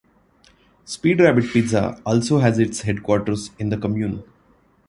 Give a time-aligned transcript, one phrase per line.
[0.83, 4.23] Speed Rabbit Pizza also has its headquarters in the commune.